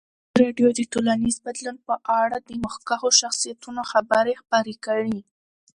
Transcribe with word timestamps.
ازادي 0.03 0.39
راډیو 0.41 0.67
د 0.73 0.81
ټولنیز 0.93 1.35
بدلون 1.45 1.77
په 1.87 1.95
اړه 2.21 2.37
د 2.41 2.49
مخکښو 2.63 3.09
شخصیتونو 3.21 3.81
خبرې 3.91 4.33
خپرې 4.41 4.75
کړي. 4.85 5.17